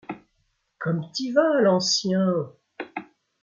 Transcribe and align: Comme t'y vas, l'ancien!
Comme 0.79 1.11
t'y 1.11 1.31
vas, 1.31 1.61
l'ancien! 1.61 2.27